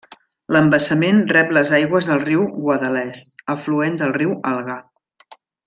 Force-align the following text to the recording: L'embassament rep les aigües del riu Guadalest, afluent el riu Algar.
L'embassament 0.55 1.19
rep 1.31 1.53
les 1.57 1.73
aigües 1.79 2.09
del 2.13 2.23
riu 2.23 2.47
Guadalest, 2.55 3.37
afluent 3.57 4.03
el 4.09 4.15
riu 4.19 4.35
Algar. 4.55 4.81